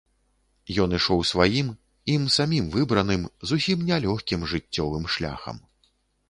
[0.85, 1.67] Ён ішоў сваім,
[2.13, 5.63] ім самім выбраным, зусім не лёгкім жыццёвым шляхам.